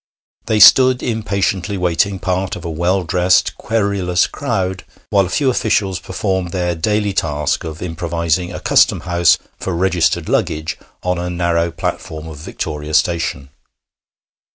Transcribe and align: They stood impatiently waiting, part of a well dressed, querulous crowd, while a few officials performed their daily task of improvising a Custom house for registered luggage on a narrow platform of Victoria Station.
They 0.47 0.59
stood 0.59 1.03
impatiently 1.03 1.77
waiting, 1.77 2.17
part 2.17 2.55
of 2.55 2.65
a 2.65 2.71
well 2.71 3.03
dressed, 3.03 3.55
querulous 3.57 4.25
crowd, 4.25 4.83
while 5.11 5.27
a 5.27 5.29
few 5.29 5.51
officials 5.51 5.99
performed 5.99 6.49
their 6.51 6.73
daily 6.73 7.13
task 7.13 7.63
of 7.63 7.83
improvising 7.83 8.51
a 8.51 8.59
Custom 8.59 9.01
house 9.01 9.37
for 9.59 9.75
registered 9.75 10.27
luggage 10.27 10.79
on 11.03 11.19
a 11.19 11.29
narrow 11.29 11.69
platform 11.69 12.27
of 12.27 12.37
Victoria 12.39 12.95
Station. 12.95 13.51